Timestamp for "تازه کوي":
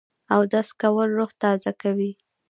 1.41-2.11